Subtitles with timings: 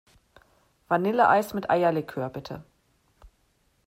[0.87, 2.63] Vanilleeis mit Eierlikör, bitte.